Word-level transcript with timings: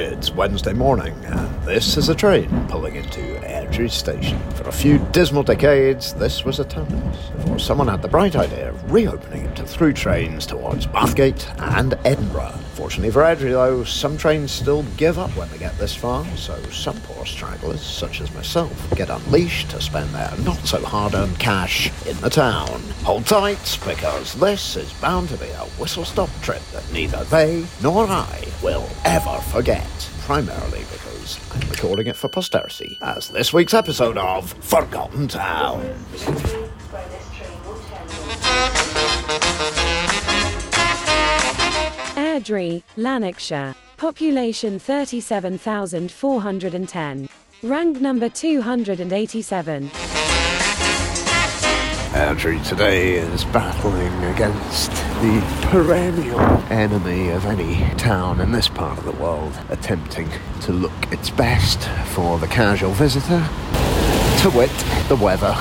It's 0.00 0.30
Wednesday 0.30 0.74
morning, 0.74 1.12
and 1.24 1.62
this 1.64 1.96
is 1.96 2.08
a 2.08 2.14
train 2.14 2.48
pulling 2.68 2.94
into 2.94 3.18
Airdrie 3.40 3.90
Station. 3.90 4.38
For 4.52 4.68
a 4.68 4.72
few 4.72 5.00
dismal 5.10 5.42
decades, 5.42 6.14
this 6.14 6.44
was 6.44 6.60
a 6.60 6.64
terminus, 6.64 7.30
before 7.30 7.58
someone 7.58 7.88
had 7.88 8.02
the 8.02 8.06
bright 8.06 8.36
idea 8.36 8.70
of 8.70 8.92
reopening 8.92 9.46
it 9.46 9.56
to 9.56 9.64
through 9.64 9.94
trains 9.94 10.46
towards 10.46 10.86
Bathgate 10.86 11.44
and 11.76 11.98
Edinburgh. 12.04 12.54
Fortunately 12.74 13.10
for 13.10 13.22
Airdrie, 13.22 13.50
though, 13.50 13.82
some 13.82 14.16
trains 14.16 14.52
still 14.52 14.84
give 14.96 15.18
up 15.18 15.30
when 15.36 15.50
they 15.50 15.58
get 15.58 15.76
this 15.78 15.96
far, 15.96 16.24
so 16.36 16.54
some 16.70 17.00
poor 17.00 17.26
stragglers, 17.26 17.82
such 17.82 18.20
as 18.20 18.32
myself, 18.36 18.94
get 18.94 19.10
unleashed 19.10 19.70
to 19.70 19.80
spend 19.80 20.08
their 20.10 20.32
not 20.44 20.64
so 20.64 20.80
hard 20.84 21.14
earned 21.14 21.40
cash 21.40 21.90
in 22.06 22.16
the 22.20 22.30
town. 22.30 22.80
Hold 23.02 23.26
tight, 23.26 23.80
because 23.84 24.34
this 24.34 24.76
is 24.76 24.92
bound 25.00 25.28
to 25.30 25.36
be 25.38 25.48
a 25.48 25.64
whistle 25.76 26.04
stop 26.04 26.30
trip 26.40 26.62
that 26.72 26.88
neither 26.92 27.24
they 27.24 27.66
nor 27.82 28.06
I 28.06 28.37
ever 29.08 29.40
forget. 29.50 30.10
Primarily 30.20 30.80
because 30.92 31.40
I'm 31.54 31.66
recording 31.70 32.06
it 32.08 32.16
for 32.16 32.28
posterity 32.28 32.98
as 33.00 33.30
this 33.30 33.54
week's 33.54 33.72
episode 33.72 34.18
of 34.18 34.52
Forgotten 34.62 35.28
Town. 35.28 35.80
Airdrie, 42.16 42.82
Lanarkshire. 42.98 43.74
Population 43.96 44.78
37,410. 44.78 47.28
Rank 47.62 48.00
number 48.02 48.28
287. 48.28 49.90
Airdrie 52.12 52.66
today 52.66 53.16
is 53.16 53.44
battling 53.44 54.24
against 54.32 54.90
the 55.20 55.68
perennial 55.70 56.40
enemy 56.72 57.28
of 57.28 57.44
any 57.44 57.86
town 57.96 58.40
in 58.40 58.50
this 58.50 58.66
part 58.66 58.96
of 58.96 59.04
the 59.04 59.12
world, 59.12 59.52
attempting 59.68 60.30
to 60.62 60.72
look 60.72 61.12
its 61.12 61.28
best 61.28 61.86
for 62.14 62.38
the 62.38 62.46
casual 62.46 62.92
visitor. 62.92 63.46
To 64.42 64.50
wit, 64.56 64.72
the 65.08 65.16
weather. 65.16 65.52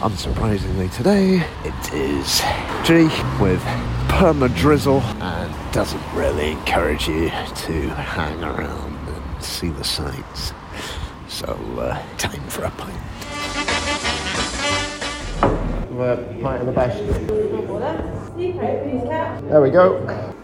Unsurprisingly 0.00 0.92
today, 0.92 1.46
it 1.64 1.94
is 1.94 2.40
G 2.84 3.04
with 3.40 3.62
perma 4.08 4.52
drizzle 4.56 5.00
and 5.00 5.72
doesn't 5.72 6.02
really 6.12 6.50
encourage 6.50 7.06
you 7.06 7.28
to 7.28 7.88
hang 7.90 8.42
around 8.42 8.98
and 9.08 9.42
see 9.44 9.68
the 9.68 9.84
sights. 9.84 10.52
So, 11.28 11.46
uh, 11.78 12.02
time 12.16 12.42
for 12.48 12.64
a 12.64 12.70
pint. 12.70 13.00
A 16.00 16.16
pint 16.42 16.60
of 16.60 16.66
the 16.66 16.72
best. 16.72 16.98
There 19.48 19.60
we 19.60 19.70
go. 19.70 20.34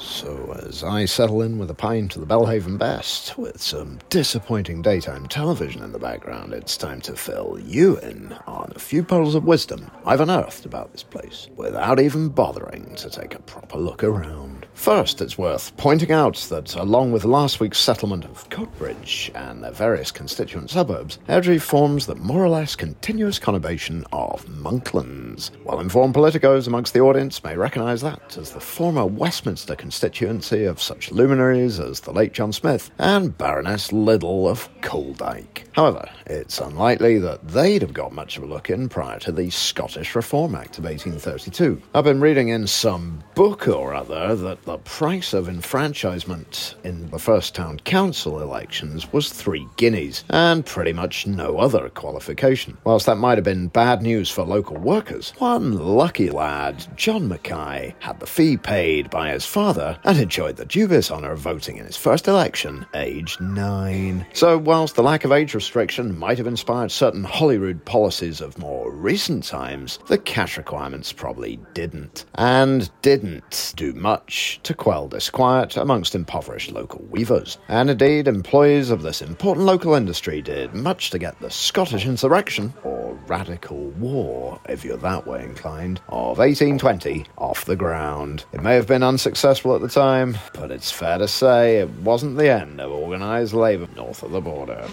So, 0.00 0.58
as 0.66 0.82
I 0.82 1.04
settle 1.04 1.42
in 1.42 1.58
with 1.58 1.70
a 1.70 1.74
pint 1.74 2.16
of 2.16 2.26
the 2.26 2.34
Belhaven 2.34 2.78
Best, 2.78 3.36
with 3.36 3.60
some 3.60 3.98
disappointing 4.08 4.80
daytime 4.80 5.26
television 5.28 5.82
in 5.82 5.92
the 5.92 5.98
background, 5.98 6.54
it's 6.54 6.78
time 6.78 7.02
to 7.02 7.14
fill 7.14 7.58
you 7.60 7.98
in 7.98 8.32
on 8.46 8.72
a 8.74 8.78
few 8.78 9.02
pearls 9.02 9.34
of 9.34 9.44
wisdom 9.44 9.90
I've 10.06 10.20
unearthed 10.20 10.64
about 10.64 10.92
this 10.92 11.02
place, 11.02 11.48
without 11.54 12.00
even 12.00 12.30
bothering 12.30 12.94
to 12.96 13.10
take 13.10 13.34
a 13.34 13.42
proper 13.42 13.76
look 13.76 14.02
around. 14.02 14.66
First, 14.72 15.20
it's 15.20 15.36
worth 15.36 15.76
pointing 15.76 16.12
out 16.12 16.36
that 16.48 16.74
along 16.76 17.12
with 17.12 17.26
last 17.26 17.60
week's 17.60 17.78
settlement 17.78 18.24
of 18.24 18.48
Coatbridge 18.48 19.30
and 19.34 19.62
their 19.62 19.70
various 19.70 20.10
constituent 20.10 20.70
suburbs, 20.70 21.18
Airdrie 21.28 21.60
forms 21.60 22.06
the 22.06 22.14
more 22.14 22.42
or 22.42 22.48
less 22.48 22.74
continuous 22.74 23.38
conurbation 23.38 24.04
of 24.12 24.46
Monklands. 24.46 25.50
Well 25.64 25.80
informed 25.80 26.14
politicos 26.14 26.66
amongst 26.66 26.94
the 26.94 27.00
audience 27.00 27.44
may 27.44 27.56
recognise 27.56 28.00
that 28.00 28.38
as 28.38 28.52
the 28.52 28.60
former 28.60 29.04
Westminster 29.04 29.76
constituency 29.90 30.66
of 30.66 30.80
such 30.80 31.10
luminaries 31.10 31.80
as 31.80 31.98
the 31.98 32.12
late 32.12 32.32
John 32.32 32.52
Smith 32.52 32.92
and 32.96 33.36
Baroness 33.36 33.92
Liddell 33.92 34.46
of 34.46 34.68
Coatdyke. 34.82 35.64
However, 35.72 36.08
it's 36.26 36.60
unlikely 36.60 37.18
that 37.18 37.48
they'd 37.48 37.82
have 37.82 37.92
got 37.92 38.12
much 38.12 38.36
of 38.36 38.44
a 38.44 38.46
look 38.46 38.70
in 38.70 38.88
prior 38.88 39.18
to 39.18 39.32
the 39.32 39.50
Scottish 39.50 40.14
Reform 40.14 40.54
Act 40.54 40.78
of 40.78 40.84
1832. 40.84 41.82
I've 41.92 42.04
been 42.04 42.20
reading 42.20 42.50
in 42.50 42.68
some 42.68 43.24
book 43.34 43.66
or 43.66 43.92
other 43.92 44.36
that 44.36 44.62
the 44.62 44.78
price 44.78 45.32
of 45.32 45.48
enfranchisement 45.48 46.76
in 46.84 47.10
the 47.10 47.18
first 47.18 47.56
town 47.56 47.80
council 47.80 48.40
elections 48.40 49.12
was 49.12 49.32
three 49.32 49.66
guineas, 49.76 50.22
and 50.28 50.64
pretty 50.64 50.92
much 50.92 51.26
no 51.26 51.58
other 51.58 51.88
qualification. 51.88 52.78
Whilst 52.84 53.06
that 53.06 53.16
might 53.16 53.38
have 53.38 53.44
been 53.44 53.66
bad 53.66 54.02
news 54.02 54.30
for 54.30 54.44
local 54.44 54.76
workers, 54.76 55.32
one 55.38 55.76
lucky 55.76 56.30
lad, 56.30 56.86
John 56.96 57.26
Mackay, 57.26 57.96
had 57.98 58.20
the 58.20 58.26
fee 58.26 58.56
paid 58.56 59.10
by 59.10 59.30
his 59.30 59.44
father 59.44 59.79
and 60.04 60.18
enjoyed 60.18 60.56
the 60.56 60.64
dubious 60.64 61.10
honour 61.10 61.32
of 61.32 61.38
voting 61.38 61.76
in 61.76 61.86
his 61.86 61.96
first 61.96 62.28
election, 62.28 62.86
aged 62.94 63.40
nine. 63.40 64.26
So, 64.32 64.58
whilst 64.58 64.96
the 64.96 65.02
lack 65.02 65.24
of 65.24 65.32
age 65.32 65.54
restriction 65.54 66.18
might 66.18 66.38
have 66.38 66.46
inspired 66.46 66.90
certain 66.90 67.24
Holyrood 67.24 67.84
policies 67.84 68.40
of 68.40 68.58
more 68.58 68.92
recent 68.92 69.44
times, 69.44 69.98
the 70.08 70.18
cash 70.18 70.56
requirements 70.56 71.12
probably 71.12 71.58
didn't, 71.74 72.24
and 72.34 72.90
didn't 73.02 73.72
do 73.76 73.92
much 73.92 74.60
to 74.62 74.74
quell 74.74 75.08
disquiet 75.08 75.76
amongst 75.76 76.14
impoverished 76.14 76.72
local 76.72 77.04
weavers. 77.10 77.58
And 77.68 77.90
indeed, 77.90 78.28
employees 78.28 78.90
of 78.90 79.02
this 79.02 79.22
important 79.22 79.66
local 79.66 79.94
industry 79.94 80.42
did 80.42 80.74
much 80.74 81.10
to 81.10 81.18
get 81.18 81.38
the 81.40 81.50
Scottish 81.50 82.06
insurrection, 82.06 82.72
or 82.84 83.18
radical 83.26 83.90
war, 83.90 84.60
if 84.68 84.84
you're 84.84 84.96
that 84.98 85.26
way 85.26 85.44
inclined, 85.44 86.00
of 86.08 86.38
1820 86.38 87.26
off 87.38 87.64
the 87.64 87.76
ground. 87.76 88.44
It 88.52 88.62
may 88.62 88.74
have 88.74 88.86
been 88.86 89.02
unsuccessful 89.02 89.69
at 89.74 89.80
the 89.80 89.88
time, 89.88 90.36
but 90.54 90.70
it's 90.70 90.90
fair 90.90 91.18
to 91.18 91.28
say 91.28 91.78
it 91.78 91.88
wasn't 91.88 92.36
the 92.36 92.50
end 92.50 92.80
of 92.80 92.90
organised 92.90 93.52
labour 93.52 93.88
north 93.96 94.22
of 94.22 94.30
the 94.30 94.40
border. 94.40 94.88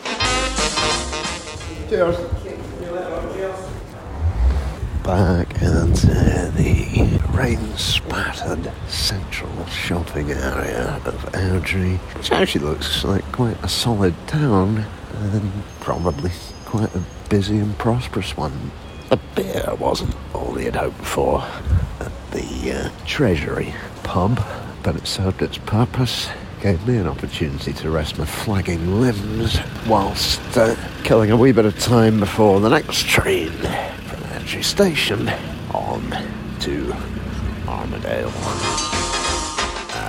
Cheers. 1.89 2.17
Back 5.03 5.61
into 5.61 6.07
the 6.57 7.19
rain 7.33 7.77
spattered 7.77 8.71
central 8.89 9.65
shopping 9.67 10.31
area 10.31 10.99
of 11.05 11.15
Airdrie, 11.31 11.97
which 12.17 12.31
actually 12.31 12.65
looks 12.65 13.05
like 13.05 13.23
quite 13.31 13.63
a 13.63 13.69
solid 13.69 14.13
town 14.27 14.85
and 15.13 15.51
probably 15.79 16.31
quite 16.65 16.93
a 16.93 17.01
busy 17.29 17.57
and 17.57 17.77
prosperous 17.77 18.35
one. 18.35 18.71
The 19.09 19.19
beer 19.35 19.75
wasn't 19.79 20.13
all 20.33 20.53
he 20.55 20.65
had 20.65 20.75
hoped 20.75 21.05
for 21.05 21.41
at 22.01 22.11
the 22.31 22.73
uh, 22.73 22.89
Treasury 23.05 23.73
pub, 24.03 24.37
but 24.87 24.95
it 24.95 25.05
served 25.05 25.41
its 25.41 25.57
purpose. 25.57 26.29
Gave 26.61 26.87
me 26.87 26.95
an 26.95 27.07
opportunity 27.07 27.73
to 27.73 27.89
rest 27.89 28.17
my 28.17 28.23
flagging 28.23 29.01
limbs 29.01 29.59
whilst 29.85 30.39
uh, 30.55 30.77
killing 31.03 31.29
a 31.29 31.35
wee 31.35 31.51
bit 31.51 31.65
of 31.65 31.77
time 31.77 32.21
before 32.21 32.61
the 32.61 32.69
next 32.69 33.05
train 33.05 33.49
from 33.49 34.21
Airdrie 34.31 34.63
Station 34.63 35.29
on 35.73 36.15
to 36.61 36.95
Armadale. 37.67 38.86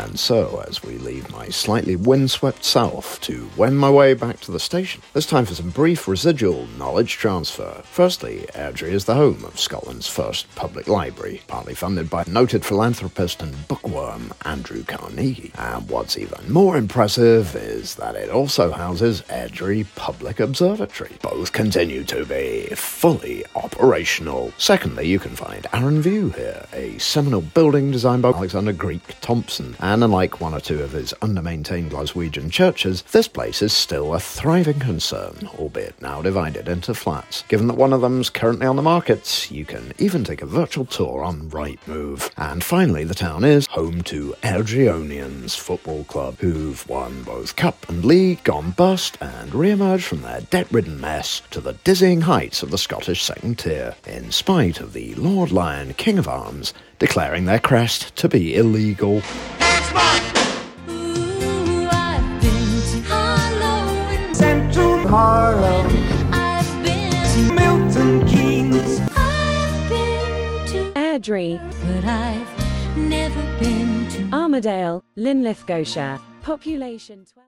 And 0.09 0.19
so, 0.19 0.65
as 0.67 0.83
we 0.83 0.97
leave 0.97 1.31
my 1.31 1.51
slightly 1.51 1.95
windswept 1.95 2.65
south 2.65 3.21
to 3.21 3.51
wend 3.59 3.79
my 3.79 3.91
way 3.91 4.15
back 4.15 4.41
to 4.41 4.51
the 4.51 4.59
station, 4.59 5.03
it's 5.15 5.27
time 5.27 5.45
for 5.45 5.55
some 5.55 5.69
brief 5.69 6.09
residual 6.09 6.67
knowledge 6.79 7.19
transfer. 7.19 7.83
Firstly, 7.85 8.47
Airdrie 8.55 8.93
is 8.93 9.05
the 9.05 9.15
home 9.15 9.45
of 9.45 9.61
Scotland's 9.61 10.09
first 10.09 10.47
public 10.55 10.89
library, 10.89 11.43
partly 11.47 11.75
funded 11.75 12.09
by 12.09 12.25
noted 12.27 12.65
philanthropist 12.65 13.43
and 13.43 13.69
bookworm 13.69 14.33
Andrew 14.47 14.83
Carnegie. 14.83 15.53
And 15.59 15.87
what's 15.91 16.17
even 16.17 16.51
more 16.51 16.79
impressive 16.79 17.55
is 17.55 17.97
that 17.97 18.17
it 18.17 18.31
also 18.31 18.73
houses 18.73 19.21
Airdrie 19.29 19.87
Public 19.95 20.41
Observatory. 20.41 21.19
Both 21.21 21.53
continue 21.53 22.03
to 22.05 22.25
be 22.25 22.69
fully 22.75 23.45
operational. 23.55 24.55
Secondly, 24.57 25.07
you 25.07 25.19
can 25.19 25.37
find 25.37 25.67
Arran 25.75 26.01
View 26.01 26.31
here, 26.31 26.67
a 26.73 26.97
seminal 26.97 27.43
building 27.43 27.91
designed 27.91 28.23
by 28.23 28.31
Alexander 28.31 28.73
Greek 28.73 29.21
Thomson, 29.21 29.77
and 29.81 29.98
unlike 30.03 30.41
one 30.41 30.55
or 30.55 30.61
two 30.61 30.83
of 30.83 30.93
his 30.93 31.15
under-maintained 31.23 31.91
Glaswegian 31.91 32.51
churches, 32.51 33.03
this 33.13 33.29
place 33.29 33.63
is 33.63 33.73
still 33.73 34.15
a 34.15 34.21
thriving 34.21 34.79
concern, 34.79 35.49
albeit 35.59 36.01
now 36.03 36.23
divided 36.23 36.69
into 36.69 36.95
flats. 36.95 37.45
Given 37.49 37.67
that 37.69 37.77
one 37.77 37.93
of 37.93 38.01
them's 38.01 38.31
currently 38.31 38.67
on 38.67 38.77
the 38.77 38.83
market, 38.83 39.51
you 39.51 39.65
can 39.65 39.93
even 39.99 40.25
take 40.25 40.43
a 40.43 40.47
virtual 40.47 40.85
tour 40.85 41.23
on 41.23 41.51
Rightmove. 41.51 42.31
And 42.37 42.63
finally, 42.63 43.05
the 43.05 43.15
town 43.15 43.45
is 43.45 43.67
home 43.67 44.03
to 44.05 44.35
Airdrieonians 44.43 45.57
Football 45.57 46.05
Club, 46.05 46.39
who've 46.39 46.87
won 46.89 47.23
both 47.23 47.57
Cup 47.57 47.89
and 47.89 48.05
League, 48.05 48.43
gone 48.45 48.73
bust, 48.73 49.19
and 49.21 49.55
re-emerged 49.55 50.05
from 50.05 50.23
their 50.23 50.41
debt-ridden 50.43 51.01
mess 51.01 51.43
to 51.51 51.61
the 51.61 51.75
dizzying 51.85 52.23
heights 52.23 52.63
of 52.63 52.71
the 52.71 52.79
Scottish 52.79 53.23
second 53.23 53.59
tier, 53.59 53.95
in 54.07 54.31
spite 54.31 54.81
of 54.81 54.93
the 54.93 55.15
Lord 55.15 55.51
Lion 55.51 55.95
King 55.95 56.19
of 56.19 56.29
Arms 56.29 56.75
declaring 56.99 57.45
their 57.45 57.61
crest 57.61 58.15
to 58.17 58.29
be 58.29 58.57
illegal. 58.57 59.23
Ooh, 60.89 61.89
I've 61.91 62.41
been 62.41 62.83
to 62.91 63.09
Harlow 63.09 63.89
and 64.11 64.37
Central 64.37 64.99
Harlem, 65.09 65.87
I've 66.33 66.85
been, 66.85 67.55
Milton 67.55 68.27
Keynes. 68.27 69.01
I've 69.17 69.89
been 69.89 70.67
to, 70.69 70.93
Airdrie, 70.95 71.59
but 71.87 72.05
I've 72.05 72.97
never 72.97 73.43
been 73.59 74.09
to. 74.11 74.37
Armadale, 74.37 75.05
Linlithgowshire. 75.17 76.21
Population 76.43 77.25
12. 77.25 77.48